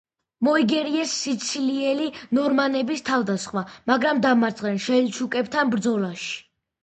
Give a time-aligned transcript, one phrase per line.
[0.45, 2.07] მოიგერიეს სიცილიელი
[2.37, 6.35] ნორმანების თავდასხმა, მაგრამ დამარცხდნენ სელჩუკებთან ბრძოლაში.